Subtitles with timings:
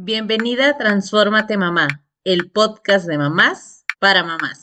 [0.00, 1.88] Bienvenida a Transfórmate Mamá,
[2.22, 4.62] el podcast de mamás para mamás.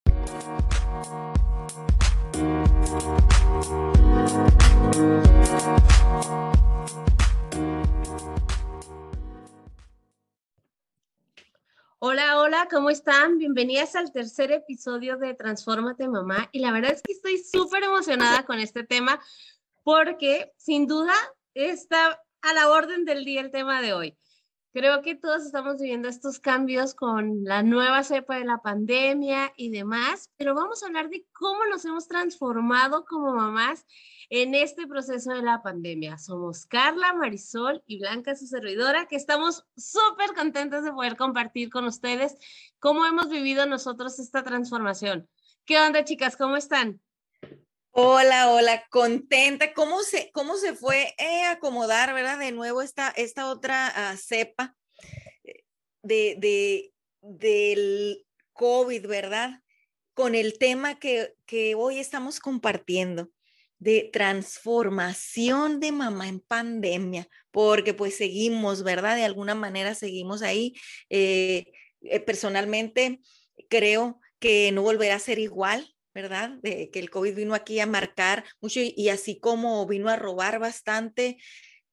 [11.99, 13.37] Hola, hola, ¿cómo están?
[13.37, 16.47] Bienvenidas al tercer episodio de Transfórmate Mamá.
[16.53, 19.19] Y la verdad es que estoy súper emocionada con este tema
[19.83, 21.13] porque sin duda
[21.53, 24.17] está a la orden del día el tema de hoy.
[24.75, 29.69] Creo que todos estamos viviendo estos cambios con la nueva cepa de la pandemia y
[29.69, 33.85] demás, pero vamos a hablar de cómo nos hemos transformado como mamás
[34.29, 36.17] en este proceso de la pandemia.
[36.17, 41.85] Somos Carla, Marisol y Blanca, su servidora, que estamos súper contentas de poder compartir con
[41.85, 42.35] ustedes
[42.77, 45.29] cómo hemos vivido nosotros esta transformación.
[45.63, 46.35] ¿Qué onda, chicas?
[46.35, 46.99] ¿Cómo están?
[47.97, 49.73] Hola, hola, contenta.
[49.73, 52.37] ¿Cómo se, cómo se fue a acomodar, verdad?
[52.37, 54.75] De nuevo esta, esta otra ah, cepa
[55.45, 55.63] eh,
[56.03, 59.61] de, de, del COVID, ¿verdad?
[60.13, 63.29] Con el tema que, que hoy estamos compartiendo
[63.79, 69.15] de transformación de mamá en pandemia, porque pues seguimos, ¿verdad?
[69.15, 70.73] De alguna manera seguimos ahí.
[71.09, 71.71] Eh,
[72.01, 73.21] eh, personalmente
[73.69, 76.51] creo que no volverá a ser igual, ¿verdad?
[76.63, 80.59] De que el COVID vino aquí a marcar mucho y, así como vino a robar
[80.59, 81.37] bastante,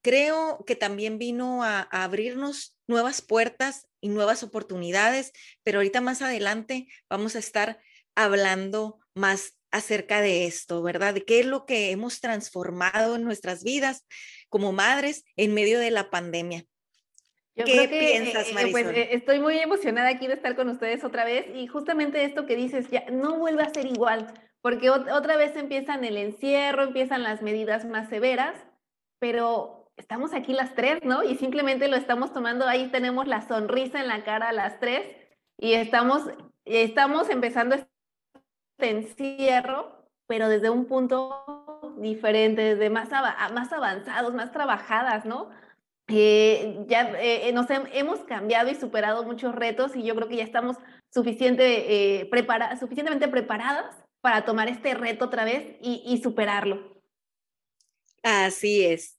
[0.01, 5.33] creo que también vino a, abrirnos nuevas puertas y nuevas oportunidades,
[5.65, 7.81] pero ahorita más adelante vamos a estar
[8.15, 11.15] hablando más acerca de esto, ¿verdad?
[11.15, 14.07] De qué es lo que hemos transformado en nuestras vidas
[14.49, 16.65] como madres en medio de la pandemia.
[17.55, 20.57] Yo ¿Qué creo que, piensas, eh, eh, pues, eh, estoy muy emocionada aquí de estar
[20.57, 24.33] con ustedes otra vez y justamente esto que dices, ya no vuelve a ser igual,
[24.63, 28.57] porque otra vez empiezan el encierro, empiezan las medidas más severas,
[29.19, 31.25] pero estamos aquí las tres, ¿no?
[31.25, 35.05] Y simplemente lo estamos tomando, ahí tenemos la sonrisa en la cara las tres
[35.59, 36.23] y estamos,
[36.65, 43.11] estamos empezando este encierro, pero desde un punto diferente, desde más,
[43.53, 45.51] más avanzados, más trabajadas, ¿no?
[46.09, 50.37] Eh, ya eh, eh, nos hemos cambiado y superado muchos retos y yo creo que
[50.37, 50.77] ya estamos
[51.11, 52.29] suficiente,
[52.79, 57.03] suficientemente preparadas para tomar este reto otra vez y, y superarlo.
[58.23, 59.19] Así es.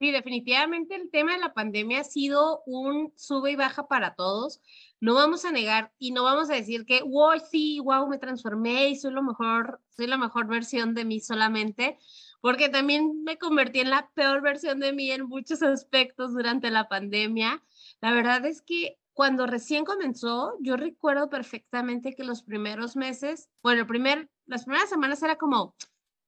[0.00, 4.62] Sí, definitivamente el tema de la pandemia ha sido un sube y baja para todos.
[4.98, 8.88] No vamos a negar y no vamos a decir que, wow, sí, wow, me transformé
[8.88, 11.98] y soy lo mejor, soy la mejor versión de mí solamente,
[12.40, 16.88] porque también me convertí en la peor versión de mí en muchos aspectos durante la
[16.88, 17.62] pandemia.
[18.00, 23.82] La verdad es que cuando recién comenzó, yo recuerdo perfectamente que los primeros meses, bueno,
[23.82, 25.74] el primer, las primeras semanas era como,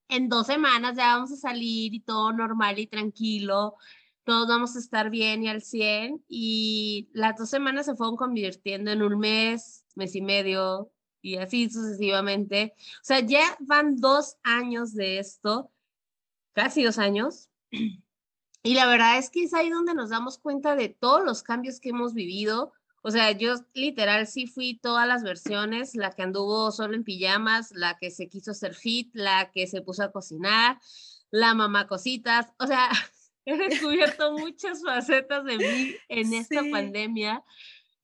[0.08, 3.76] en dos semanas ya vamos a salir y todo normal y tranquilo,
[4.24, 8.90] todos vamos a estar bien y al 100, y las dos semanas se fueron convirtiendo
[8.90, 12.74] en un mes, mes y medio, y así sucesivamente.
[12.76, 15.70] O sea, ya van dos años de esto
[16.52, 17.48] casi dos años.
[18.64, 21.80] Y la verdad es que es ahí donde nos damos cuenta de todos los cambios
[21.80, 22.72] que hemos vivido.
[23.02, 27.72] O sea, yo literal sí fui todas las versiones, la que anduvo solo en pijamas,
[27.72, 30.78] la que se quiso ser fit, la que se puso a cocinar,
[31.32, 32.46] la mamá cositas.
[32.60, 32.88] O sea,
[33.44, 37.42] he descubierto muchas facetas de mí en esta pandemia.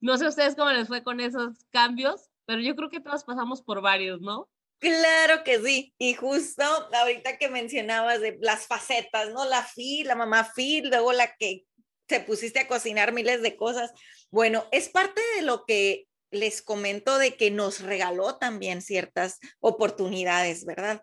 [0.00, 3.62] No sé ustedes cómo les fue con esos cambios, pero yo creo que todos pasamos
[3.62, 4.48] por varios, ¿no?
[4.78, 5.94] Claro que sí.
[5.98, 9.44] Y justo ahorita que mencionabas de las facetas, ¿no?
[9.44, 11.64] La fi, la mamá fi, luego la que
[12.06, 13.92] te pusiste a cocinar miles de cosas.
[14.30, 20.64] Bueno, es parte de lo que les comento de que nos regaló también ciertas oportunidades,
[20.64, 21.02] ¿verdad?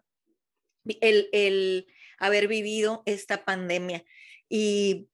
[1.01, 1.87] El, el
[2.17, 4.05] haber vivido esta pandemia.
[4.47, 5.09] Y,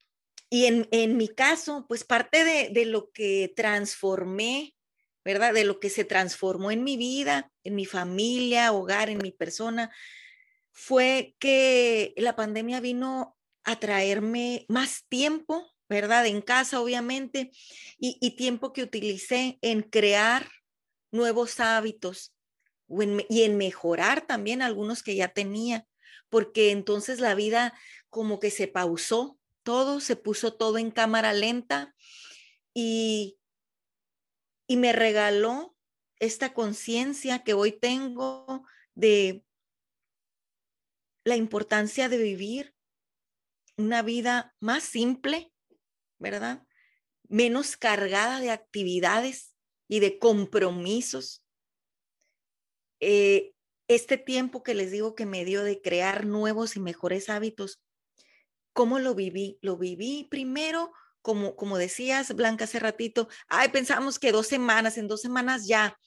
[0.49, 4.75] y en, en, mi caso, pues parte de, de lo que transformé
[5.23, 5.53] ¿verdad?
[5.53, 9.91] De lo que se transformó en mi vida, en mi familia, hogar, en mi persona,
[10.71, 16.25] fue que la pandemia vino a traerme más tiempo, ¿verdad?
[16.25, 17.51] En casa, obviamente,
[17.99, 20.49] y, tiempo que utilicé en crear
[21.11, 22.33] nuevos hábitos
[23.29, 25.85] y en mejorar también algunos que ya tenía,
[26.29, 27.73] porque entonces la vida
[28.09, 31.93] como que se pausó todo, se puso todo en cámara lenta
[32.73, 33.37] y
[34.71, 35.75] y me regaló
[36.17, 38.65] esta conciencia que hoy tengo
[38.95, 39.43] de
[41.25, 42.73] la importancia de vivir
[43.75, 45.51] una vida más simple,
[46.19, 46.65] ¿verdad?
[47.27, 49.53] Menos cargada de actividades
[49.89, 51.43] y de compromisos.
[53.01, 53.53] Eh,
[53.89, 57.83] este tiempo que les digo que me dio de crear nuevos y mejores hábitos,
[58.71, 59.59] ¿cómo lo viví?
[59.61, 65.07] Lo viví primero como, como decías, Blanca, hace ratito, ay, pensamos que dos semanas, en
[65.07, 65.97] dos semanas ya.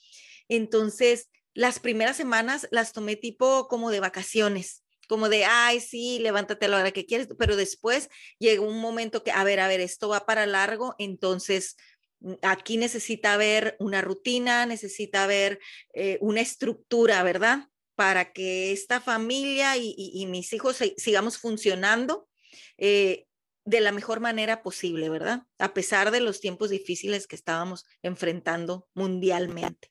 [0.49, 6.67] Entonces, las primeras semanas las tomé tipo como de vacaciones, como de, ay, sí, levántate
[6.67, 8.09] a la hora que quieres, pero después
[8.39, 11.77] llegó un momento que, a ver, a ver, esto va para largo, entonces
[12.21, 15.61] mm, aquí necesita haber una rutina, necesita haber
[15.95, 17.69] eh, una estructura, ¿verdad?
[17.95, 22.29] Para que esta familia y, mis hijos sigamos funcionando
[22.77, 23.27] eh,
[23.65, 25.47] de la mejor manera posible, ¿verdad?
[25.59, 29.91] A pesar de los tiempos difíciles que estábamos enfrentando mundialmente.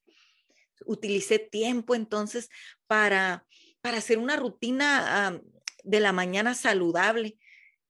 [0.85, 2.49] Utilicé tiempo entonces
[2.87, 3.47] para,
[3.81, 5.41] para hacer una rutina
[5.83, 7.37] de la mañana saludable,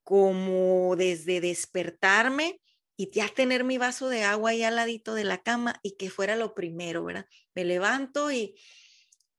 [0.03, 2.61] como desde despertarme
[2.95, 6.09] y ya tener mi vaso de agua ahí al ladito de la cama y que
[6.09, 7.25] fuera lo primero, ¿verdad?
[7.55, 8.55] Me levanto y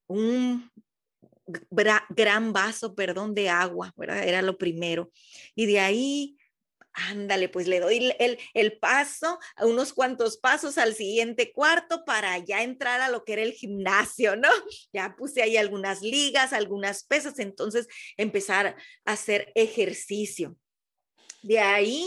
[0.06, 0.70] un
[2.10, 3.92] gran vaso, perdón, de agua.
[3.98, 5.10] Era lo primero.
[5.54, 6.36] Y de ahí,
[6.92, 12.62] ándale, pues le doy el, el paso, unos cuantos pasos al siguiente cuarto para ya
[12.62, 14.48] entrar a lo que era el gimnasio, ¿no?
[14.92, 20.56] Ya puse ahí algunas ligas, algunas pesas, entonces empezar a hacer ejercicio.
[21.42, 22.06] De ahí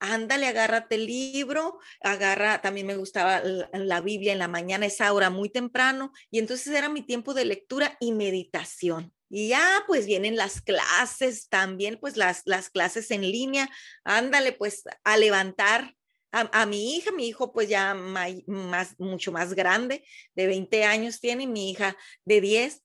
[0.00, 5.30] ándale, agárrate el libro, agarra, también me gustaba la, Biblia en la mañana, esa hora
[5.30, 9.12] muy temprano, y entonces era mi tiempo de lectura y meditación.
[9.30, 13.68] Y ya pues vienen las clases también, pues las, las clases en línea,
[14.04, 15.94] ándale pues a levantar
[16.30, 20.04] a, mi hija, mi hijo pues ya más, mucho más grande,
[20.34, 22.82] de 20 años tiene, mi hija de 10,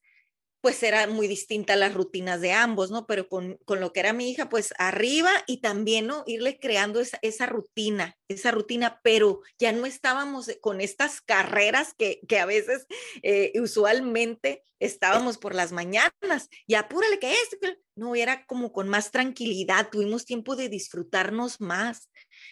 [0.63, 3.05] pues era muy distinta las rutinas de ambos, ¿no?
[3.05, 6.23] Pero con, lo que era mi hija, pues arriba y también, ¿no?
[6.25, 12.21] Irle creando esa, esa rutina, esa rutina, pero ya no estábamos con estas carreras que,
[12.29, 12.87] que a veces
[13.23, 17.57] eh, usualmente estábamos por las mañanas y apúrale que es,
[17.95, 22.09] no, era como con más tranquilidad, tuvimos tiempo de disfrutarnos más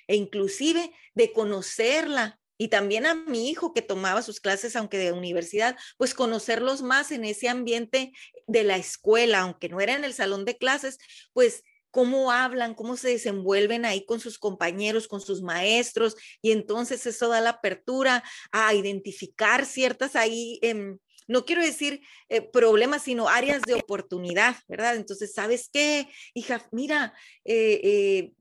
[0.07, 5.13] e inclusive de conocerla, y también a mi hijo que tomaba sus clases, aunque de
[5.13, 8.11] universidad, pues conocerlos más en ese ambiente
[8.45, 10.99] de la escuela, aunque no era en el salón de clases,
[11.33, 17.03] pues cómo hablan, cómo se desenvuelven ahí con sus compañeros, con sus maestros, y entonces
[17.07, 23.27] eso da la apertura a identificar ciertas ahí, em, no quiero decir eh, problemas, sino
[23.27, 24.97] áreas de oportunidad, ¿verdad?
[24.97, 26.63] Entonces, ¿sabes qué, hija?
[26.71, 28.33] Mira, eh, eh,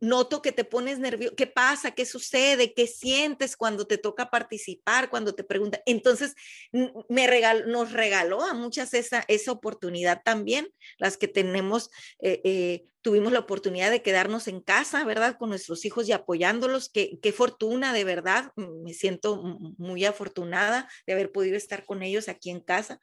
[0.00, 1.90] noto que te pones nervioso, ¿qué pasa?
[1.92, 2.72] ¿Qué sucede?
[2.74, 5.10] ¿Qué sientes cuando te toca participar?
[5.10, 5.80] Cuando te preguntan.
[5.86, 6.34] Entonces,
[7.08, 7.28] me
[7.66, 10.68] nos regaló a muchas esa, esa oportunidad también,
[10.98, 11.90] las que tenemos,
[12.20, 15.36] eh, eh, tuvimos la oportunidad de quedarnos en casa, ¿verdad?
[15.36, 16.88] Con nuestros hijos y apoyándolos.
[16.88, 18.52] Qué, qué fortuna, de verdad.
[18.56, 19.42] Me siento
[19.78, 23.00] muy afortunada de haber podido estar con ellos aquí en casa.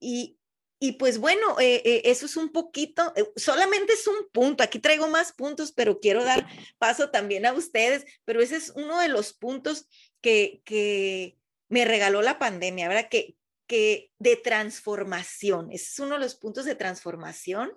[0.00, 0.37] Y,
[0.80, 4.78] y pues bueno, eh, eh, eso es un poquito, eh, solamente es un punto, aquí
[4.78, 6.46] traigo más puntos, pero quiero dar
[6.78, 9.88] paso también a ustedes, pero ese es uno de los puntos
[10.20, 11.36] que, que
[11.68, 13.08] me regaló la pandemia, ¿verdad?
[13.10, 13.34] Que,
[13.66, 17.72] que de transformación, ese es uno de los puntos de transformación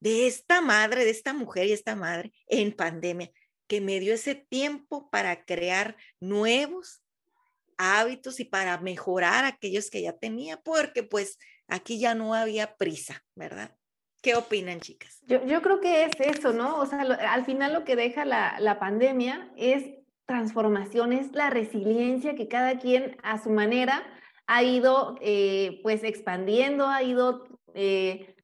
[0.00, 3.30] de esta madre, de esta mujer y esta madre en pandemia,
[3.66, 7.02] que me dio ese tiempo para crear nuevos
[7.76, 13.22] hábitos y para mejorar aquellos que ya tenía, porque pues Aquí ya no había prisa,
[13.34, 13.76] ¿verdad?
[14.22, 15.20] ¿Qué opinan, chicas?
[15.26, 16.78] Yo, creo que es eso, ¿no?
[16.78, 19.84] O sea, al final lo que deja la, la pandemia es
[20.26, 24.02] transformación, es la resiliencia que cada quien a su manera
[24.46, 28.34] ha ido eh, pues expandiendo, ha ido eh,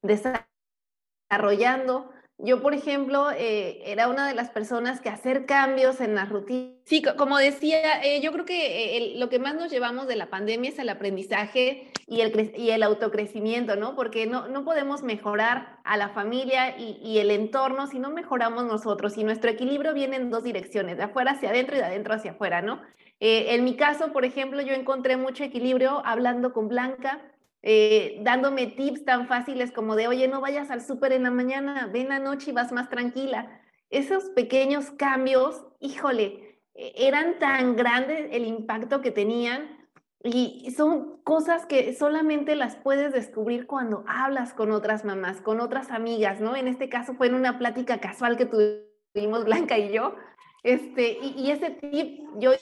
[1.31, 2.12] desarrollando.
[2.45, 6.73] Yo, por ejemplo, eh, era una de las personas que hacer cambios en la rutina.
[6.85, 10.29] Sí, como decía, eh, yo creo que eh, lo que más nos llevamos de la
[10.29, 13.95] pandemia es el aprendizaje y el, y el autocrecimiento, ¿no?
[13.95, 18.65] Porque no, no podemos mejorar a la familia y, y, el entorno si no mejoramos
[18.65, 19.17] nosotros.
[19.17, 22.33] Y nuestro equilibrio viene en dos direcciones, de afuera hacia adentro y de adentro hacia
[22.33, 22.83] afuera, ¿no?
[23.25, 27.21] en mi caso, por ejemplo, yo encontré mucho equilibrio hablando con Blanca,
[27.63, 31.89] eh, dándome tips tan fáciles como de, oye, no vayas al súper en la mañana,
[31.93, 33.61] ven anoche y vas más tranquila.
[33.91, 39.83] Esos pequeños cambios, híjole, e, eran tan grandes el impacto que tenían
[40.25, 45.91] y son cosas que solamente las puedes descubrir cuando hablas con otras mamás, con otras
[45.91, 46.55] amigas, ¿no?
[46.55, 50.15] En este caso fue en una plática casual que tuvimos Blanca y yo.
[50.63, 52.53] Este, y ese tip yo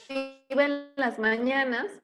[0.49, 2.00] iba en las mañanas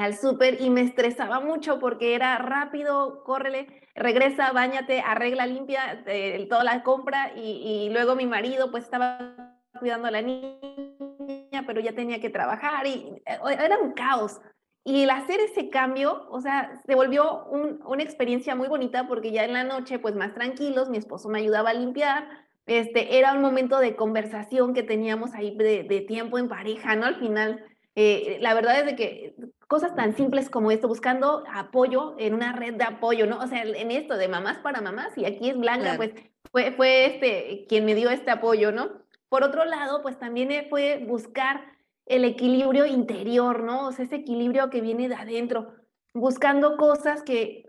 [0.00, 6.46] al súper y me estresaba mucho porque era rápido, córrele, regresa, bañate, arregla, limpia eh,
[6.48, 9.34] toda la compra y, luego mi marido pues estaba
[9.78, 14.40] cuidando a la niña, pero ya tenía que trabajar y eh, era un caos.
[14.84, 19.44] Y el hacer ese cambio, o sea, se volvió una experiencia muy bonita porque ya
[19.44, 22.26] en la noche, pues más tranquilos, mi esposo me ayudaba a limpiar,
[22.68, 27.06] este, era un momento de conversación que teníamos ahí de, tiempo en pareja, ¿no?
[27.06, 27.64] Al final,
[27.94, 29.34] eh, la verdad es de que
[29.68, 33.38] cosas tan simples como esto, buscando apoyo en una red de apoyo, ¿no?
[33.38, 36.12] O sea, en esto de mamás para mamás, y aquí es Blanca, pues
[36.50, 38.88] fue, fue este quien me dio este apoyo, ¿no?
[39.28, 41.60] Por otro lado, pues también fue buscar
[42.06, 43.88] el equilibrio interior, ¿no?
[43.88, 45.74] O sea, ese equilibrio que viene de adentro,
[46.14, 47.68] buscando cosas que,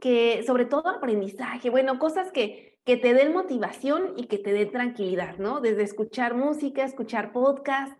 [0.00, 4.72] que sobre todo aprendizaje, bueno, cosas que, que te den motivación y que te den
[4.72, 5.60] tranquilidad, ¿no?
[5.60, 7.96] Desde escuchar música, escuchar podcast,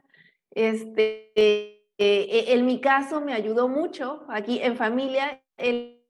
[0.50, 5.44] este, eh, eh, en mi caso me ayudó mucho aquí en familia.
[5.58, 6.02] El,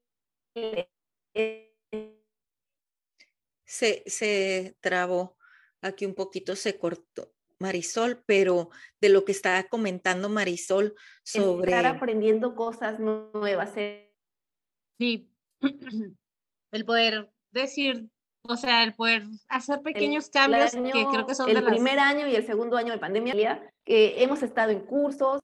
[3.67, 5.37] se, se trabó,
[5.83, 7.33] aquí un poquito se cortó.
[7.59, 8.71] Marisol, pero
[9.01, 10.95] de lo que estaba comentando Marisol
[11.25, 11.73] sobre...
[11.73, 13.77] Estar aprendiendo cosas nuevas.
[13.77, 14.15] ¿eh?
[14.97, 15.29] Sí,
[16.73, 18.09] el poder decir,
[18.43, 22.37] o sea, el poder hacer pequeños cambios que creo que son el primer año y
[22.37, 23.35] el segundo año de pandemia,
[23.85, 25.41] que hemos estado en cursos.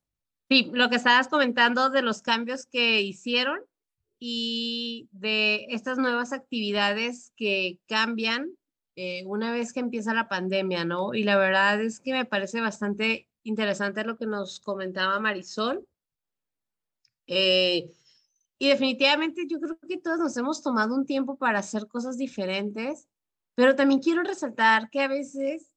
[0.49, 3.61] Sí, lo que estabas comentando de los cambios que hicieron
[4.19, 8.57] y de estas nuevas actividades que cambian
[8.95, 11.15] eh, una vez que empieza la pandemia, ¿no?
[11.15, 15.87] Y la verdad es que me parece bastante interesante lo que nos comentaba Marisol.
[17.27, 17.93] Eh,
[18.59, 23.09] y definitivamente yo creo que todos nos hemos tomado un tiempo para hacer cosas diferentes,
[23.55, 25.71] pero también quiero resaltar que a veces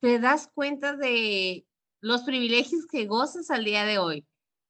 [0.00, 1.67] te das cuenta de
[2.00, 4.26] los privilegios que gozas al día de hoy.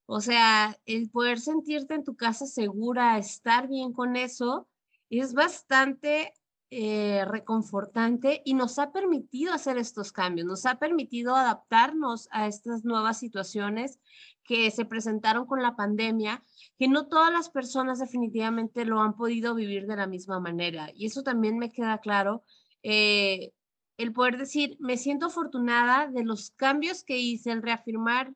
[0.07, 4.69] O sea, el poder sentirte en tu casa segura, estar bien con eso,
[5.11, 6.33] es bastante
[6.71, 12.85] eh, reconfortante y nos ha permitido hacer estos cambios, nos ha permitido adaptarnos a estas
[12.85, 13.99] nuevas situaciones
[14.45, 16.43] que se presentaron con la pandemia,
[16.79, 20.91] que no todas las personas definitivamente lo han podido vivir de la misma manera.
[20.95, 22.45] Y eso también me queda claro.
[22.83, 23.53] Eh,
[23.99, 28.33] el poder decir, me siento afortunada de los cambios que hice, el reafirmar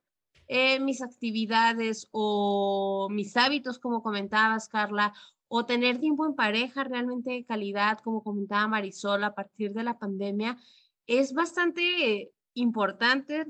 [0.48, 5.14] eh, mis actividades o mis hábitos, como comentabas, Carla,
[5.48, 9.98] o tener tiempo en pareja realmente de calidad, como comentaba Marisol, a partir de la
[9.98, 10.58] pandemia,
[11.06, 13.46] es bastante importante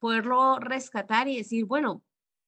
[0.00, 2.02] poderlo rescatar y decir, bueno,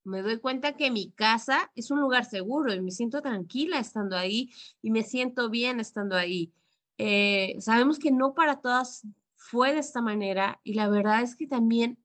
[0.04, 4.16] me doy cuenta que mi casa es un lugar seguro y me siento tranquila estando
[4.16, 4.50] ahí
[4.82, 6.52] y me siento bien estando ahí.
[6.98, 11.46] Eh, sabemos que no para todas fue de esta manera y la verdad es que
[11.46, 11.98] también,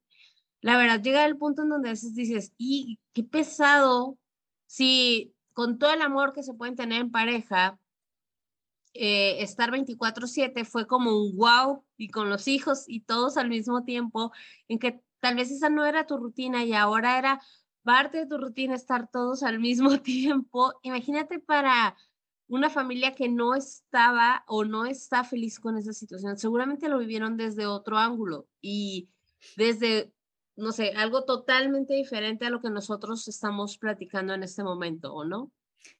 [0.61, 4.17] la verdad llega el punto en donde a veces dices, y qué pesado
[4.67, 7.79] si con todo el amor que se pueden tener en pareja,
[8.93, 13.83] eh, estar 24/7 fue como un wow y con los hijos y todos al mismo
[13.83, 14.31] tiempo,
[14.67, 17.41] en que tal vez esa no era tu rutina y ahora era
[17.83, 20.73] parte de tu rutina estar todos al mismo tiempo.
[20.83, 21.95] Imagínate para
[22.53, 27.35] una familia que no estaba o no está feliz con esa situación, seguramente lo vivieron
[27.35, 29.09] desde otro ángulo y
[29.57, 30.11] desde
[30.55, 35.25] no sé, algo totalmente diferente a lo que nosotros estamos platicando en este momento, ¿o
[35.25, 35.51] no?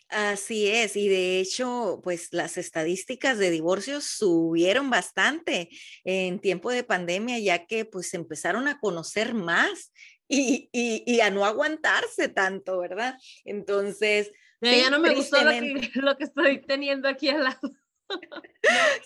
[0.10, 5.70] Así es, y de hecho, pues las estadísticas de divorcios subieron bastante
[6.04, 9.92] en tiempo de pandemia, ya que pues empezaron a conocer más
[10.28, 13.18] y, y, a no aguantarse tanto, ¿verdad?
[13.44, 14.32] Entonces...
[14.64, 17.72] ya no me gustó lo que, lo que estoy teniendo aquí al lado.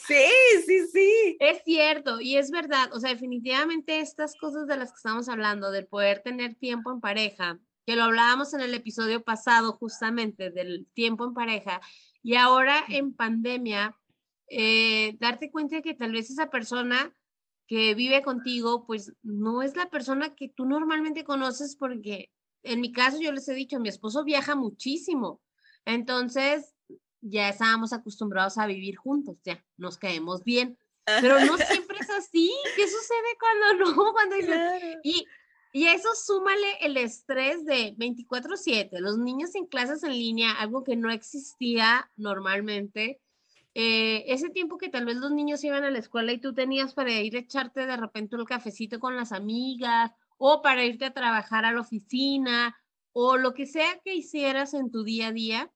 [0.07, 0.25] Sí,
[0.65, 1.37] sí, sí.
[1.39, 2.89] Es cierto y es verdad.
[2.93, 6.99] O sea, definitivamente estas cosas de las que estamos hablando, del poder tener tiempo en
[6.99, 11.81] pareja, que lo hablábamos en el episodio pasado justamente del tiempo en pareja,
[12.21, 13.97] y ahora en pandemia,
[14.49, 17.13] eh, darte cuenta de que tal vez esa persona
[17.67, 22.31] que vive contigo, pues no es la persona que tú normalmente conoces porque
[22.63, 25.41] en mi caso yo les he dicho, mi esposo viaja muchísimo.
[25.87, 26.75] Entonces,
[27.21, 30.77] ya estábamos acostumbrados a vivir juntos, ya nos caemos bien.
[31.05, 32.51] Pero no siempre es así.
[32.75, 34.11] ¿Qué sucede cuando no?
[34.13, 34.35] Cuando
[35.01, 35.25] y,
[35.71, 40.97] y eso súmale el estrés de 24/7, los niños en clases en línea, algo que
[40.97, 43.21] no existía normalmente.
[43.73, 46.93] Eh, ese tiempo que tal vez los niños iban a la escuela y tú tenías
[46.93, 51.13] para ir a echarte de repente el cafecito con las amigas o para irte a
[51.13, 52.75] trabajar a la oficina
[53.13, 55.71] o lo que sea que hicieras en tu día a día,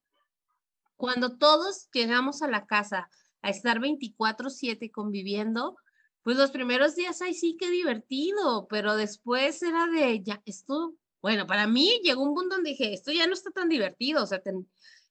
[1.01, 3.09] cuando todos llegamos a la casa
[3.41, 5.75] a estar 24/7 conviviendo,
[6.21, 11.47] pues los primeros días, ay, sí, qué divertido, pero después era de, ya, esto, bueno,
[11.47, 14.43] para mí llegó un punto donde dije, esto ya no está tan divertido, o sea,
[14.43, 14.53] que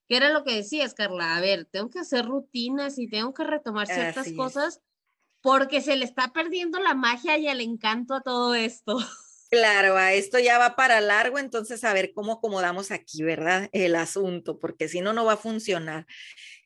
[0.07, 3.87] era lo que decías, Carla, a ver, tengo que hacer rutinas y tengo que retomar
[3.87, 4.79] ciertas cosas
[5.41, 8.97] porque se le está perdiendo la magia y el encanto a todo esto.
[9.51, 13.67] Claro, esto ya va para largo, entonces a ver cómo acomodamos aquí, ¿verdad?
[13.73, 16.07] El asunto, porque si no, no va a funcionar.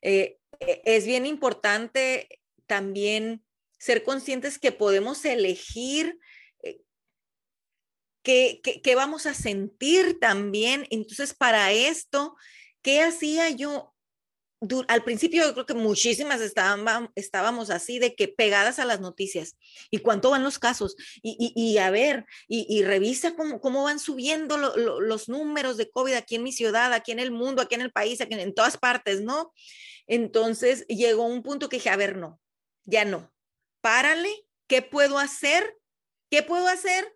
[0.03, 2.29] Eh, e, es bien importante
[2.67, 3.43] también
[3.79, 6.19] ser conscientes que podemos elegir
[6.61, 6.83] eh,
[8.21, 10.85] qué, qué, vamos a sentir también.
[10.91, 12.35] Entonces, para esto,
[12.83, 13.94] ¿qué hacía yo?
[14.87, 19.57] Al principio yo creo que muchísimas estaban, estábamos así de que pegadas a las noticias
[19.91, 25.29] y cuánto van los casos y, a ver y, revisa cómo, cómo van subiendo los
[25.29, 28.21] números de COVID aquí en mi ciudad, aquí en el mundo, aquí en el país,
[28.21, 29.53] aquí en todas partes, ¿no?
[30.07, 32.39] Entonces llegó un punto que dije, a ver, no,
[32.83, 33.33] ya no,
[33.81, 35.77] párale, ¿qué puedo hacer?
[36.29, 37.11] ¿Qué puedo hacer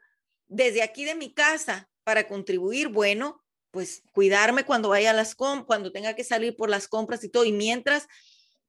[0.48, 2.90] desde aquí de mi casa para contribuir?
[2.90, 7.30] Bueno, pues cuidarme cuando vaya a las cuando tenga que salir por las compras y
[7.30, 8.08] todo, y mientras,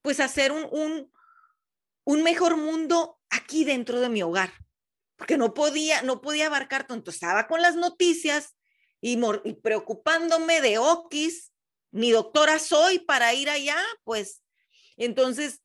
[0.01, 1.11] pues hacer un, un,
[2.03, 4.51] un mejor mundo aquí dentro de mi hogar,
[5.15, 8.55] porque no podía, no podía abarcar tanto, estaba con las noticias
[9.01, 11.51] y, y preocupándome de Okis,
[11.91, 14.41] ni doctora soy para ir allá, pues
[14.97, 15.61] entonces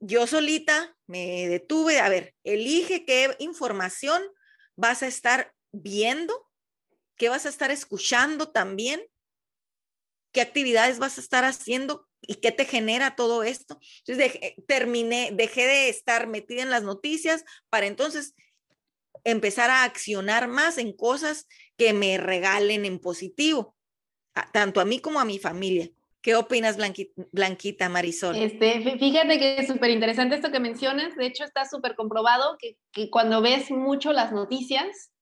[0.00, 4.22] yo solita me detuve, a ver, elige qué información
[4.76, 6.45] vas a estar viendo
[7.16, 9.00] qué vas a estar escuchando también,
[10.32, 13.78] qué actividades vas a estar haciendo y qué te genera todo esto.
[14.06, 18.34] Entonces terminé, dejé de estar metida en las noticias para entonces
[19.24, 23.74] empezar a accionar más en cosas que me regalen en positivo,
[24.52, 25.90] tanto a mí como a mi familia.
[26.20, 26.76] ¿Qué opinas,
[27.30, 28.34] Blanquita, Marisol?
[28.34, 31.14] Este, fíjate que es súper interesante esto que mencionas.
[31.14, 35.12] De hecho, está súper comprobado que, que, cuando ves mucho las noticias,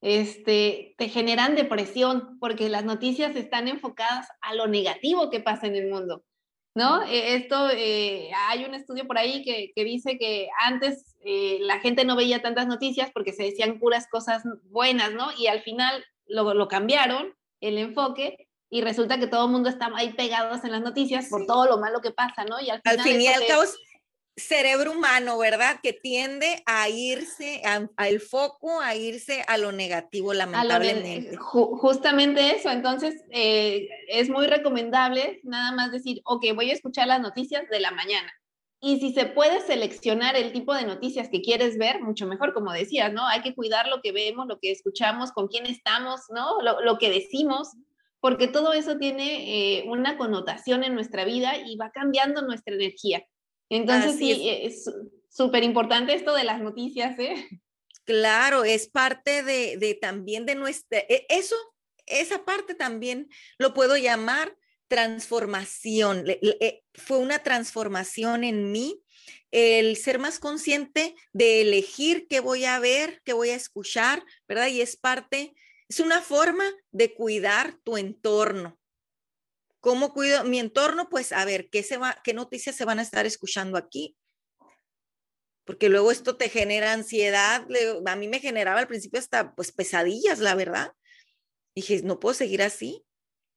[0.00, 5.76] este, te generan depresión porque las noticias están enfocadas a lo negativo que pasa en
[5.76, 6.24] el mundo,
[6.74, 7.02] ¿no?
[7.02, 11.80] E, esto, eh, hay un estudio por ahí que, que dice que antes eh, la
[11.80, 15.28] gente no veía tantas noticias porque se decían puras cosas buenas, ¿no?
[15.36, 19.90] Y al final lo, lo cambiaron, el enfoque, y resulta que todo el mundo está
[19.94, 22.60] ahí pegados en las noticias por todo lo malo que pasa, ¿no?
[22.60, 23.62] Y al, final al fin y al cabo
[24.38, 25.80] cerebro humano, ¿verdad?
[25.82, 27.62] Que tiende a irse
[27.96, 31.36] al foco, a irse a lo negativo, lamentablemente.
[31.36, 37.20] justamente eso, entonces eh, es muy recomendable nada más decir, ok, voy a escuchar las
[37.20, 38.32] noticias de la mañana.
[38.80, 42.72] Y si se puede seleccionar el tipo de noticias que quieres ver, mucho mejor, como
[42.72, 43.26] decías, ¿no?
[43.26, 46.60] Hay que cuidar lo que vemos, lo que escuchamos, con quién estamos, ¿no?
[46.62, 47.72] Lo, que decimos,
[48.20, 53.24] porque todo eso tiene eh, una connotación en nuestra vida y va cambiando nuestra energía.
[53.68, 54.90] Entonces sí, es
[55.28, 57.34] súper importante esto de las noticias, ¿eh?
[58.04, 61.56] Claro, es parte de, también de nuestra, e, eso,
[62.06, 63.28] esa parte también
[63.58, 64.56] lo puedo llamar
[64.88, 66.24] transformación.
[66.26, 69.02] Eh, fue una transformación en mí
[69.50, 74.68] el ser más consciente de elegir qué voy a ver, qué voy a escuchar, ¿verdad?
[74.68, 75.54] Y es parte,
[75.86, 78.77] es una forma de cuidar tu entorno,
[79.80, 81.08] ¿Cómo cuido mi entorno?
[81.08, 84.16] Pues a ver, ¿qué, se va, qué noticias se van a estar escuchando aquí?
[85.64, 87.66] Porque luego esto te genera ansiedad.
[88.06, 90.92] A mí me generaba al principio hasta pues pesadillas, la verdad.
[91.74, 93.04] dije, no puedo seguir así.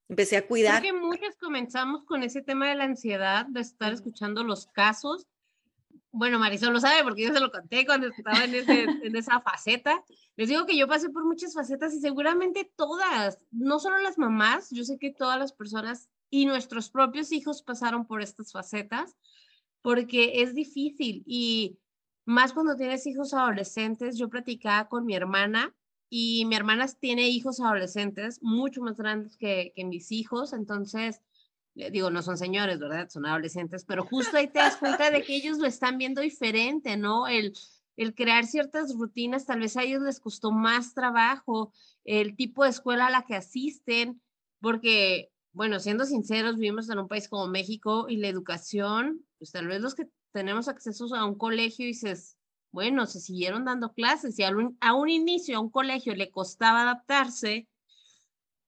[0.09, 0.81] Empecé a cuidar.
[0.81, 5.25] Creo que muchas comenzamos con ese tema de la ansiedad, de estar escuchando los casos.
[6.13, 8.53] Bueno, Marisol lo sabe porque yo se lo conté cuando estaba en,
[9.03, 10.03] en esa faceta.
[10.35, 14.69] Les digo que yo pasé por muchas facetas y seguramente todas, no solo las mamás,
[14.71, 19.15] yo sé que todas las personas y nuestros propios hijos pasaron por estas facetas
[19.81, 21.77] porque es difícil y
[22.25, 24.17] más cuando tienes hijos adolescentes.
[24.17, 25.73] Yo platicaba con mi hermana
[26.09, 31.21] y mi hermana tiene hijos adolescentes mucho más grandes que, que mis hijos, entonces
[31.73, 33.09] digo, no son señores, ¿verdad?
[33.09, 36.97] Son adolescentes, pero justo ahí te das cuenta de que ellos lo están viendo diferente,
[36.97, 37.27] ¿no?
[37.27, 37.53] El,
[37.97, 41.71] el crear ciertas rutinas, tal vez a ellos les costó más trabajo,
[42.03, 44.21] el tipo de escuela a la que asisten,
[44.59, 49.67] porque bueno, siendo sinceros, vivimos en un país como México y la educación, pues tal
[49.67, 52.37] vez los que tenemos acceso a un colegio y dices,
[52.71, 56.31] bueno, se siguieron dando clases y a un, a un inicio a un colegio le
[56.31, 57.67] costaba adaptarse,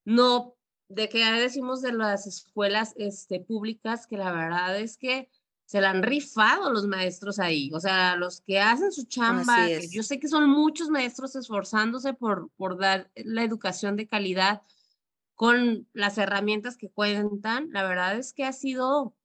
[0.03, 0.55] no,
[0.93, 5.29] de que ya decimos de las escuelas este, públicas, que la verdad es que
[5.65, 10.03] se la han rifado los maestros ahí, o sea, los que hacen su chamba, yo
[10.03, 14.61] sé que son muchos maestros esforzándose por, por dar la educación de calidad,
[15.35, 17.69] con las herramientas que cuentan.
[17.71, 19.15] La verdad es que ha sido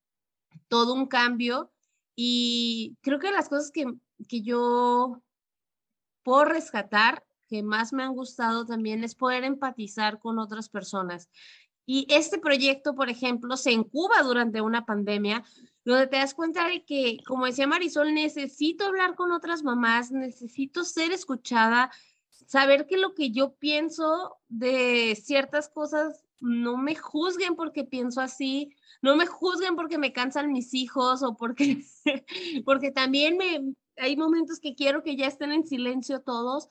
[0.68, 1.70] todo un cambio
[2.14, 3.87] y creo que las cosas que,
[4.28, 5.22] que yo
[6.22, 11.28] puedo rescatar, que más me han gustado también, es poder empatizar con otras personas.
[11.87, 15.42] Y este proyecto, por ejemplo, se incuba durante una pandemia,
[15.84, 20.84] donde te das cuenta de que, como decía Marisol, necesito hablar con otras mamás, necesito
[20.84, 21.90] ser escuchada,
[22.46, 28.74] saber que lo que yo pienso de ciertas cosas no me juzguen porque pienso así,
[29.00, 31.82] no me juzguen porque me cansan mis hijos o porque,
[32.66, 36.68] porque también me, hay momentos que quiero que ya estén en silencio todos.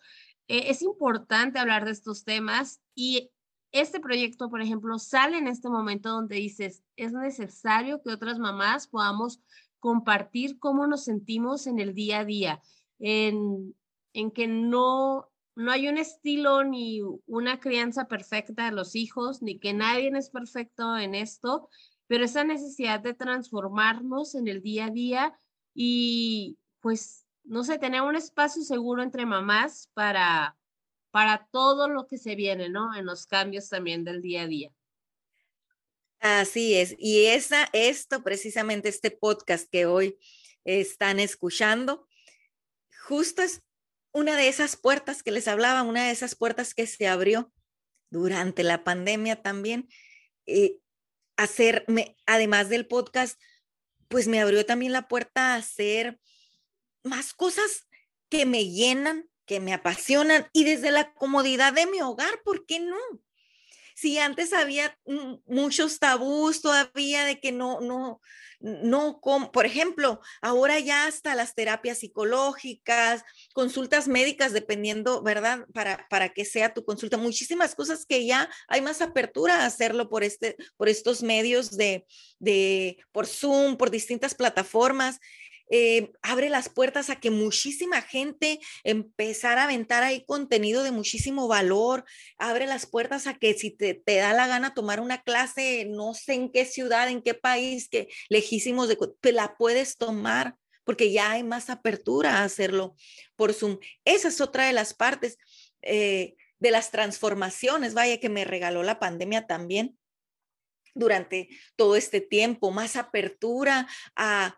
[0.48, 3.32] Eh, es importante hablar de estos temas y
[3.72, 8.88] este proyecto, por ejemplo, sale en este momento donde dices, es necesario que otras mamás
[8.88, 9.42] podamos
[9.80, 12.62] compartir cómo nos sentimos en el día a día,
[13.00, 13.76] en,
[14.14, 19.60] en que no, no hay un estilo ni una crianza perfecta de los hijos, ni
[19.60, 21.70] que nadie es perfecto en esto,
[22.08, 25.40] pero esa necesidad de transformarnos en el día a día
[25.74, 30.58] y pues, no sé, tener un espacio seguro entre mamás para,
[31.12, 32.96] para todo lo que se viene, ¿no?
[32.96, 34.72] En los cambios también del día a día.
[36.20, 40.18] Así es, y esa, esto precisamente, este podcast que hoy
[40.66, 42.08] están escuchando,
[43.08, 43.62] justo es
[44.12, 47.54] una de esas puertas que les hablaba, una de esas puertas que se abrió
[48.10, 49.88] durante la pandemia también.
[50.46, 50.80] Eh,
[51.38, 53.40] hacerme, además del podcast,
[54.08, 56.20] pues me abrió también la puerta a hacer
[57.04, 57.88] más cosas
[58.30, 62.80] que me llenan, que me apasionan y desde la comodidad de mi hogar, ¿por qué
[62.80, 62.98] no?
[63.96, 64.96] Si antes había
[65.46, 68.22] muchos tabús todavía de que no, no,
[68.60, 69.20] no,
[69.54, 75.66] por ejemplo, ahora ya hasta las terapias psicológicas, consultas médicas, dependiendo, ¿verdad?
[75.74, 80.10] Para, para que sea tu consulta, muchísimas cosas que ya hay más apertura a hacerlo
[80.10, 82.06] por, este, por estos medios de,
[82.40, 85.20] de, por Zoom, por distintas plataformas.
[85.70, 91.48] Eh, abre las puertas a que muchísima gente empezara a aventar ahí contenido de muchísimo
[91.48, 92.06] valor,
[92.38, 96.14] abre las puertas a que si te, te, da la gana tomar una clase, no
[96.14, 100.56] sé en qué ciudad, en qué país, que lejísimos de, te la puedes tomar
[100.88, 102.96] porque ya hay más apertura a hacerlo
[103.36, 103.78] por Zoom.
[104.06, 105.38] Esa es otra de las partes
[105.82, 109.98] eh, de las transformaciones, vaya que me regaló la pandemia también
[110.96, 114.58] durante todo este tiempo, más apertura a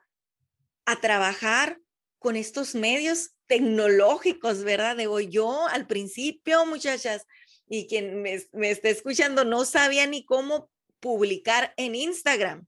[0.89, 1.79] a trabajar
[2.17, 4.95] con estos medios tecnológicos, ¿verdad?
[4.97, 7.25] De hoy yo al principio, muchachas,
[7.67, 12.65] y quien me, me está escuchando no sabía ni cómo publicar en Instagram.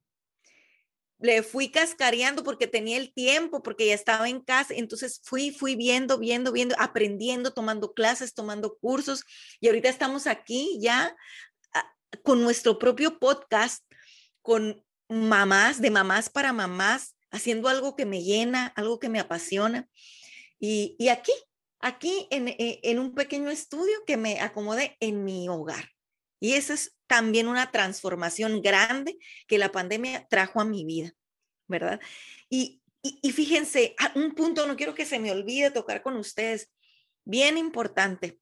[1.20, 4.74] Le fui cascareando porque tenía el tiempo, porque ya estaba en casa.
[4.76, 9.24] Entonces fui, fui viendo, viendo, viendo, aprendiendo, tomando clases, tomando cursos.
[9.60, 11.16] Y ahorita estamos aquí ya
[11.74, 13.84] ah, con nuestro propio podcast,
[14.42, 19.90] con mamás, de mamás para mamás, haciendo algo que me llena, algo que me apasiona.
[20.60, 21.32] Y, aquí,
[21.80, 25.90] aquí e, en, un pequeño estudio que me acomode en mi hogar.
[26.40, 29.18] Y esa es también una transformación grande
[29.48, 31.14] que la pandemia trajo a mi vida,
[31.68, 32.00] ¿verdad?
[32.50, 36.70] Y, y, fíjense, un punto, no quiero que se me olvide tocar con ustedes,
[37.26, 38.40] bien importante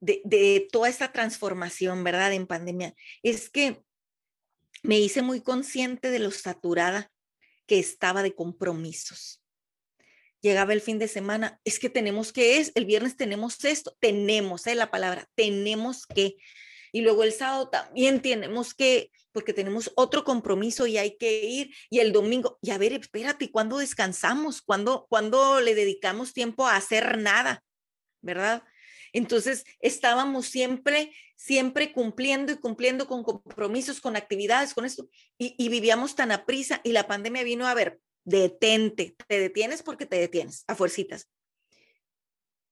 [0.00, 2.32] de toda esta transformación, ¿verdad?
[2.32, 3.82] En pandemia, es que
[4.82, 7.10] me hice muy consciente de lo saturada
[7.66, 9.42] que estaba de compromisos.
[10.40, 14.66] Llegaba el fin de semana, es que tenemos que es, el viernes tenemos esto, tenemos,
[14.66, 14.74] ¿eh?
[14.74, 16.36] la palabra, tenemos que.
[16.92, 21.74] Y luego el sábado también tenemos que, porque tenemos otro compromiso y hay que ir.
[21.90, 24.62] Y el domingo, y a ver, espérate, ¿cuándo descansamos?
[24.62, 27.64] ¿Cuándo, ¿Cuándo le dedicamos tiempo a hacer nada?
[28.22, 28.62] ¿Verdad?
[29.16, 36.14] Entonces estábamos siempre, siempre cumpliendo y cumpliendo con compromisos, con actividades, con esto, y, vivíamos
[36.14, 40.64] tan a prisa y la pandemia vino a ver, detente, te detienes porque te detienes,
[40.66, 41.30] a fuercitas.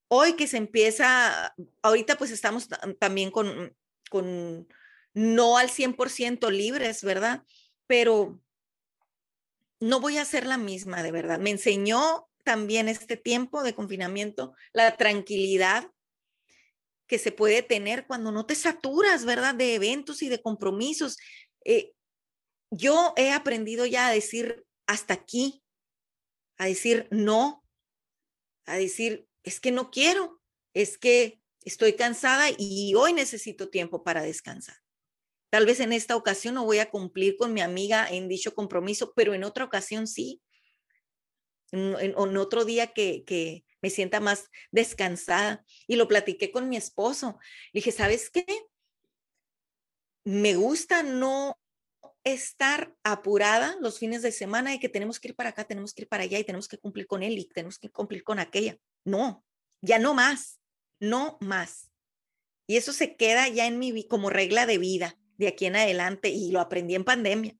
[0.09, 3.75] Hoy que se empieza, ahorita pues estamos también con,
[4.11, 4.69] con
[5.15, 7.43] no al 100% libres, ¿verdad?
[7.87, 8.39] Pero
[9.81, 11.39] no voy a ser la misma, de verdad.
[11.39, 15.91] Me enseñó también este tiempo de confinamiento la tranquilidad
[17.07, 19.55] que se puede tener cuando no te saturas, ¿verdad?
[19.55, 21.17] De eventos y de compromisos.
[21.65, 21.93] Eh,
[22.71, 25.63] yo he aprendido ya a decir hasta aquí,
[26.59, 27.65] a decir no,
[28.67, 30.41] a decir, es que no quiero,
[30.73, 34.77] es que estoy cansada y hoy necesito tiempo para descansar.
[35.51, 39.13] Tal vez en esta ocasión no voy a cumplir con mi amiga en dicho compromiso,
[39.15, 40.43] pero en otra ocasión sí.
[41.71, 45.63] En, otro día que, me sienta más descansada.
[45.87, 47.39] Y lo platiqué con mi esposo.
[47.75, 48.47] Dije, ¿sabes qué?
[50.25, 51.61] Me gusta no
[52.25, 56.03] estar apurada los fines de semana y que tenemos que ir para acá, tenemos que
[56.03, 58.79] ir para allá y tenemos que cumplir con él y tenemos que cumplir con aquella.
[59.05, 59.45] No,
[59.83, 60.61] ya no más,
[60.99, 61.91] no más.
[62.67, 66.31] Y eso se queda ya en mi como regla de vida de aquí en adelante
[66.31, 67.55] y lo aprendí en pandemia.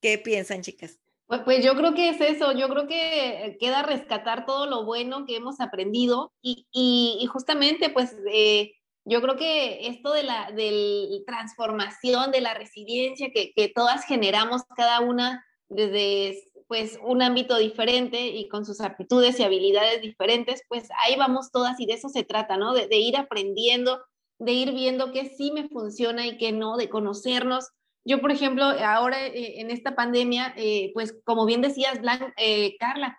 [0.00, 0.98] ¿Qué piensan, chicas?
[1.28, 5.26] Pues, pues, yo creo que es eso, yo creo que queda rescatar todo lo bueno
[5.26, 8.72] que hemos aprendido y, y, justamente pues eh,
[9.04, 14.62] yo creo que esto de la del transformación, de la resiliencia que, que, todas generamos
[14.74, 20.88] cada una desde pues un ámbito diferente y con sus aptitudes y habilidades diferentes, pues
[21.00, 22.74] ahí vamos todas y de eso se trata, ¿no?
[22.74, 24.00] De, ir aprendiendo,
[24.38, 27.70] de ir viendo qué sí me funciona y qué no, de conocernos.
[28.04, 32.00] Yo, por ejemplo, ahora eh, en esta pandemia, eh, pues como bien decías,
[32.36, 33.18] eh, Carla,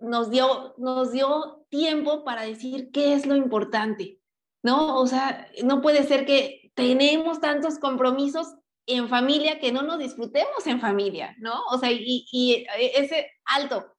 [0.00, 4.18] nos, dio, nos dio tiempo para decir qué es lo importante,
[4.62, 4.98] ¿no?
[4.98, 8.54] O sea, no puede ser que tenemos tantos compromisos
[8.86, 11.64] en familia que no nos disfrutemos en familia, ¿no?
[11.70, 13.94] O sea, y, y ese alto,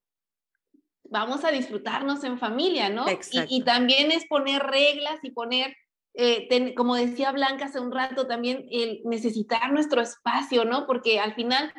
[1.10, 3.06] vamos a disfrutarnos en familia, ¿no?
[3.10, 5.76] Y, y, también es poner reglas y poner,
[6.18, 10.88] eh, como decía Blanca hace un rato, también el necesitar nuestro espacio, ¿no?
[10.88, 11.74] Porque al final,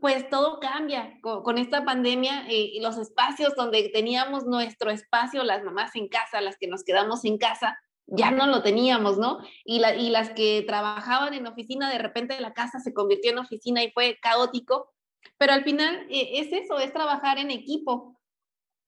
[0.00, 5.62] pues todo cambia con, esta pandemia eh, y los espacios donde teníamos nuestro espacio, las
[5.64, 9.38] mamás en casa, las que nos quedamos en casa, ya no lo teníamos, ¿no?
[9.64, 13.90] Y las que trabajaban en oficina, de repente la casa se convirtió en oficina y
[13.90, 14.92] fue caótico,
[15.38, 18.18] pero al final eh, es eso, es trabajar en equipo.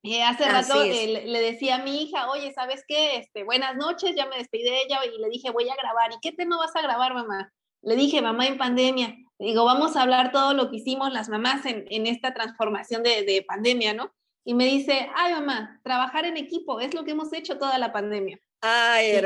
[0.05, 3.17] Eh, hace rato eh, le, decía a mi hija, oye, ¿sabes qué?
[3.17, 6.12] Este, buenas noches, ya me despedí de ella y le dije, voy a grabar.
[6.12, 7.53] ¿Y qué tema vas a grabar, mamá?
[7.83, 9.17] Le dije, mamá en pandemia.
[9.38, 13.25] Digo, vamos a hablar todo lo que hicimos las mamás en, en esta transformación de,
[13.25, 14.12] de pandemia, ¿no?
[14.45, 17.93] Y me dice, ay, mamá, trabajar en equipo es lo que hemos hecho toda la
[17.93, 18.38] pandemia.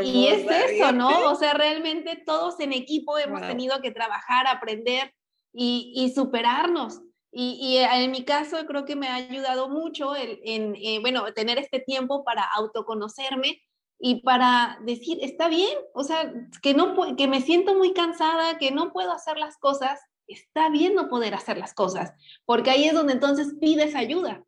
[0.03, 1.31] Y es eso, ¿no?
[1.31, 5.15] O sea, realmente todos en equipo hemos tenido que trabajar, aprender
[5.53, 7.01] y, superarnos.
[7.31, 11.59] Y, en mi caso creo que me ha ayudado mucho el, en, eh, bueno, tener
[11.59, 13.61] este tiempo para autoconocerme
[14.01, 18.71] y para decir, está bien, o sea, que, no, que me siento muy cansada, que
[18.71, 22.13] no puedo hacer las cosas, está bien no poder hacer las cosas,
[22.45, 24.45] porque ahí es donde entonces pides ayuda.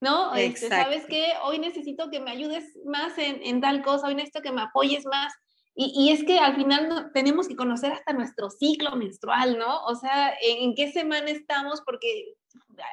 [0.00, 0.34] ¿no?
[0.34, 1.32] Este, ¿Sabes qué?
[1.44, 5.06] Hoy necesito que me ayudes más en, en tal cosa, hoy necesito que me apoyes
[5.06, 5.32] más.
[5.74, 9.84] Y, y es que al final no, tenemos que conocer hasta nuestro ciclo menstrual, ¿no?
[9.84, 12.34] O sea, en, qué semana estamos, porque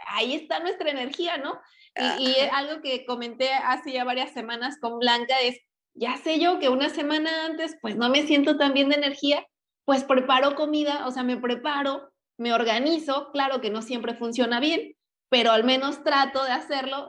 [0.08, 1.60] ahí está nuestra energía, ¿no?
[2.20, 5.60] Y, y algo que comenté hace ya varias semanas con Blanca es,
[5.94, 9.46] ya sé yo que una semana antes, pues no me siento tan bien de energía,
[9.86, 14.96] pues preparo comida, o sea, me preparo, me organizo, claro que no siempre funciona bien,
[15.30, 17.08] pero al menos trato de hacerlo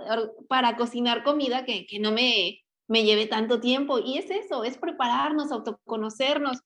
[0.48, 2.62] para cocinar comida que, que no me,
[2.92, 3.98] me lleve tanto tiempo.
[3.98, 6.59] Y es eso, es prepararnos, autoconocernos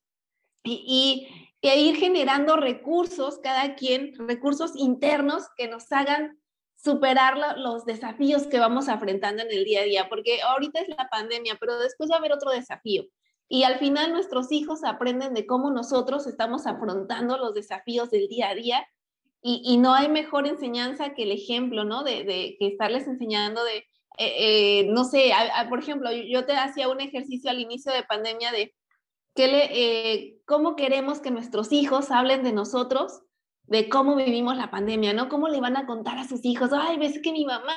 [0.64, 1.28] y,
[1.62, 6.36] y, e ir generando recursos, cada quien, recursos internos que nos hagan
[6.74, 11.08] superar los desafíos que vamos enfrentando en el día a día, porque ahorita es la
[11.08, 13.04] pandemia, pero después va a haber otro desafío.
[13.48, 18.50] Y al final nuestros hijos aprenden de cómo nosotros estamos afrontando los desafíos del día
[18.50, 18.86] a día
[19.42, 22.02] y, no hay mejor enseñanza que el ejemplo, ¿no?
[22.02, 23.84] De, de que estarles enseñando de,
[24.16, 25.32] eh, eh, no sé,
[25.68, 28.74] por ejemplo, yo te hacía un ejercicio al inicio de pandemia de
[29.34, 33.22] que le, eh, cómo queremos que nuestros hijos hablen de nosotros,
[33.64, 35.28] de cómo vivimos la pandemia, ¿no?
[35.28, 36.70] ¿Cómo le van a contar a sus hijos?
[36.72, 37.76] Ay, ves que mi mamá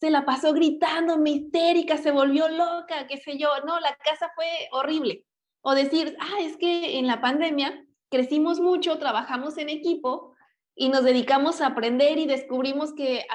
[0.00, 4.46] se la pasó gritando, histérica, se volvió loca, qué sé yo, no, la casa fue
[4.72, 5.24] horrible.
[5.62, 10.34] O decir, ah, es que en la pandemia crecimos mucho, trabajamos en equipo,
[10.80, 13.26] y nos dedicamos a aprender y descubrimos que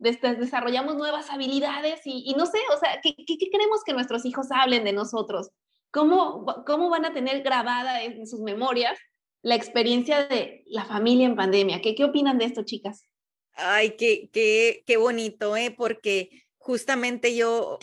[0.00, 4.92] desarrollamos nuevas habilidades y, no sé, o sea, ¿qué, queremos que nuestros hijos hablen de
[4.92, 5.50] nosotros?
[5.90, 8.98] ¿Cómo, ¿Cómo van a tener grabada en sus memorias
[9.42, 11.80] la experiencia de la familia en pandemia?
[11.82, 13.06] ¿Qué, qué opinan de esto, chicas?
[13.52, 15.74] Ay, qué, qué, qué bonito, ¿eh?
[15.76, 17.78] Porque justamente yo,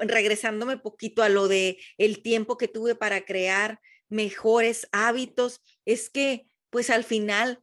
[0.00, 6.46] regresándome poquito a lo de el tiempo que tuve para crear mejores hábitos, es que
[6.70, 7.60] pues al final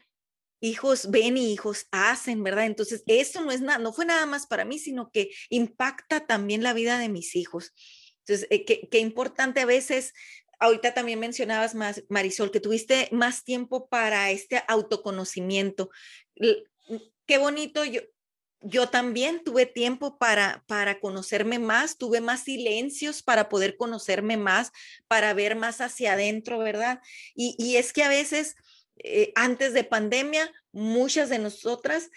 [0.63, 2.65] hijos ven y hijos hacen, ¿verdad?
[2.65, 6.63] Entonces, eso no es nada, no fue nada más para mí, sino que impacta también
[6.63, 7.73] la vida de mis hijos.
[8.19, 10.13] Entonces, eh, qué, importante a veces,
[10.59, 15.89] ahorita también mencionabas más, Marisol, que tuviste más tiempo para este autoconocimiento.
[17.25, 17.99] Qué bonito, yo,
[18.61, 24.71] yo también tuve tiempo para, para conocerme más, tuve más silencios para poder conocerme más,
[25.09, 27.01] para ver más hacia adentro, ¿verdad?
[27.35, 28.55] Y, y es que a veces
[28.97, 32.09] eh, antes de pandemia, muchas de nosotras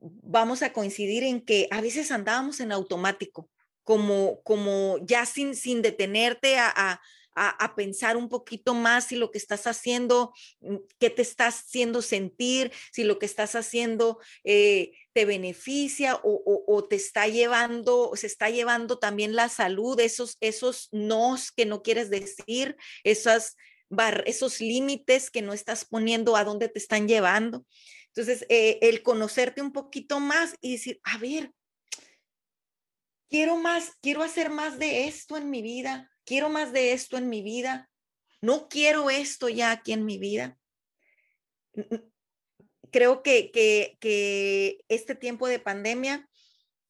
[0.00, 3.50] vamos a coincidir en que a veces andábamos en automático,
[3.84, 7.00] como, como ya sin, sin detenerte a,
[7.74, 12.70] pensar un poquito más si lo que estás haciendo, mm, qué te estás haciendo sentir,
[12.92, 18.50] si lo que estás haciendo eh, te beneficia o, o, te está llevando, se está
[18.50, 23.56] llevando también la salud, esos, esos nos que no quieres decir, esas
[24.24, 27.66] esos límites que no estás poniendo a dónde te están llevando.
[28.08, 31.52] Entonces, eh, el conocerte un poquito más y decir, a ver,
[33.28, 37.28] quiero más, quiero hacer más de esto en mi vida, quiero más de esto en
[37.28, 37.88] mi vida,
[38.40, 40.58] no quiero esto ya aquí en mi vida.
[42.90, 46.28] creo que, que, este tiempo de pandemia,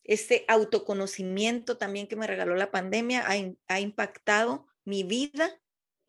[0.04, 3.34] este autoconocimiento también que me regaló la pandemia ha,
[3.68, 5.60] ha impactado mi vida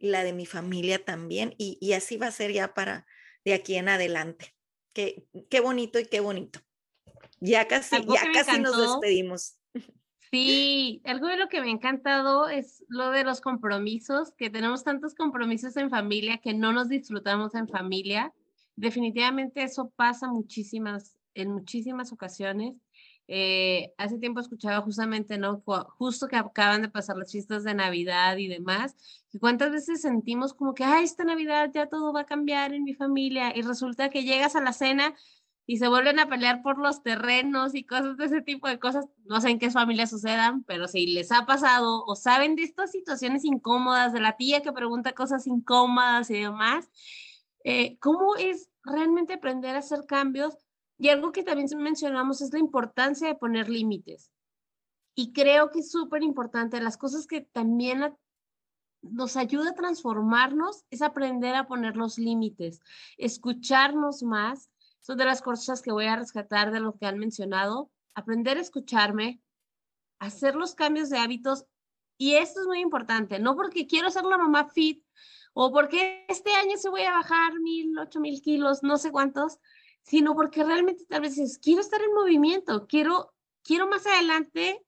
[0.02, 3.06] la de mi familia también, y, y, así va a ser ya para
[3.46, 4.56] de aquí en adelante.
[4.94, 6.60] Qué, qué bonito y qué bonito.
[7.40, 9.58] Ya casi, ya casi nos despedimos.
[10.32, 14.84] Sí, algo de lo que me ha encantado es lo de los compromisos, que tenemos
[14.84, 18.34] tantos compromisos en familia que no nos disfrutamos en familia.
[18.78, 22.76] Definitivamente eso pasa muchísimas, en muchísimas ocasiones.
[23.34, 25.64] Eh, hace tiempo escuchaba justamente, ¿no?
[25.98, 28.98] Justo que acaban de pasar las fiestas de Navidad y demás,
[29.32, 32.84] y cuántas veces sentimos como que, ay, esta Navidad ya todo va a cambiar en
[32.84, 35.16] mi familia, y resulta que llegas a la cena
[35.66, 39.06] y se vuelven a pelear por los terrenos y cosas de ese tipo de cosas.
[39.24, 42.92] No sé en qué familias sucedan, pero si les ha pasado o saben de estas
[42.92, 46.90] situaciones incómodas, de la tía que pregunta cosas incómodas y demás,
[47.64, 50.58] eh, ¿cómo es realmente aprender a hacer cambios?
[51.02, 54.32] Y algo que también mencionamos es la importancia de poner límites.
[55.16, 58.16] Y creo que es súper importante, las cosas que también
[59.02, 62.82] nos ayuda a transformarnos es aprender a poner los límites,
[63.18, 67.90] escucharnos más son de las cosas que voy a rescatar de lo que han mencionado.
[68.14, 69.42] Aprender a escucharme,
[70.20, 71.66] hacer los cambios de hábitos.
[72.20, 75.04] Y esto es muy importante, no porque quiero ser la mamá fit
[75.54, 79.58] o porque este año se voy a bajar mil, ocho mil kilos, no sé cuántos,
[80.04, 83.34] sino porque realmente tal vez es, quiero estar en movimiento, quiero,
[83.64, 84.86] quiero más adelante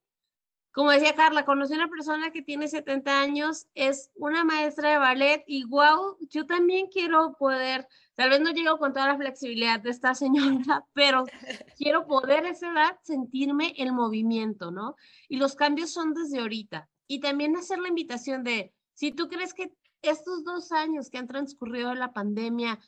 [0.73, 4.97] como decía Carla, conocí a una persona que tiene 70 años, es una maestra de
[4.97, 9.79] ballet y wow, yo también quiero poder, tal vez no llego con toda la flexibilidad
[9.79, 11.25] de esta señora, pero
[11.77, 14.95] quiero poder a esa edad sentirme el movimiento, ¿no?
[15.29, 16.89] Y los cambios son desde ahorita.
[17.05, 19.71] Y también hacer la invitación de, si tú crees que
[20.01, 22.79] estos dos años que han transcurrido de la pandemia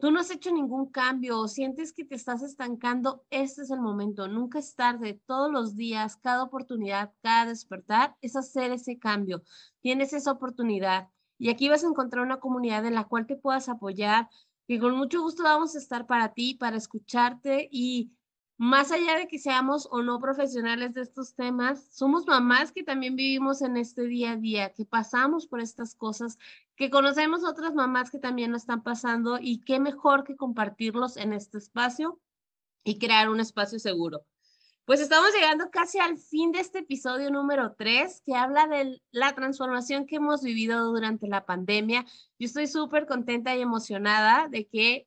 [0.00, 3.80] tú no has hecho ningún cambio o sientes que te estás estancando, este es el
[3.80, 4.28] momento.
[4.28, 5.20] Nunca es tarde.
[5.26, 9.42] Todos los días, cada oportunidad, cada despertar es hacer ese cambio.
[9.80, 11.08] Tienes esa oportunidad.
[11.38, 14.28] Y aquí vas a encontrar una comunidad en la cual te puedas apoyar,
[14.66, 18.12] que con mucho gusto vamos a estar para ti, para escucharte y
[18.60, 23.16] más allá de que seamos o no profesionales de estos temas, somos mamás que también
[23.16, 26.38] vivimos en este día a día, que pasamos por estas cosas,
[26.76, 31.32] que conocemos otras mamás que también lo están pasando y qué mejor que compartirlos en
[31.32, 32.20] este espacio
[32.84, 34.26] y crear un espacio seguro.
[34.84, 39.34] Pues estamos llegando casi al fin de este episodio número 3 que habla de la
[39.34, 42.04] transformación que hemos vivido durante la pandemia.
[42.38, 45.06] Yo estoy súper contenta y emocionada de que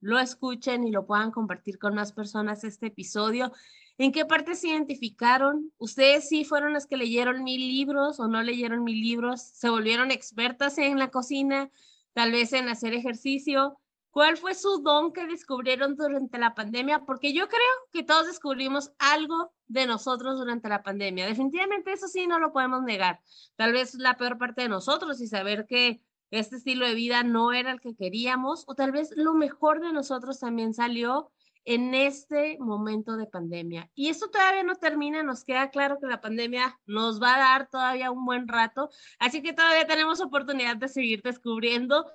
[0.00, 3.52] lo escuchen y lo puedan compartir con más personas este episodio.
[3.98, 5.72] ¿En qué parte se identificaron?
[5.76, 9.42] ¿Ustedes sí fueron las que leyeron mil libros o no leyeron mil libros?
[9.42, 11.70] ¿Se volvieron expertas en la cocina?
[12.14, 13.78] Tal vez en hacer ejercicio.
[14.10, 17.04] ¿Cuál fue su don que descubrieron durante la pandemia?
[17.04, 17.60] Porque yo creo
[17.92, 21.26] que todos descubrimos algo de nosotros durante la pandemia.
[21.26, 23.20] Definitivamente eso sí no lo podemos negar.
[23.54, 27.52] Tal vez la peor parte de nosotros y saber que este estilo de vida no
[27.52, 31.30] era el que queríamos o tal vez lo mejor de nosotros también salió
[31.64, 33.90] en este momento de pandemia.
[33.94, 37.68] Y esto todavía no termina, nos queda claro que la pandemia nos va a dar
[37.68, 42.10] todavía un buen rato, así que todavía tenemos oportunidad de seguir descubriendo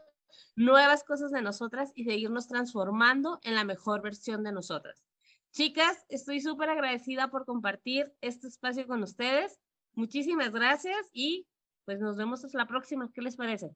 [0.55, 5.03] nuevas cosas de nosotras y seguirnos transformando en la mejor versión de nosotras.
[5.51, 9.59] Chicas, estoy súper agradecida por compartir este espacio con ustedes.
[9.93, 11.47] Muchísimas gracias y
[11.85, 13.09] pues nos vemos la próxima.
[13.13, 13.75] ¿Qué les parece?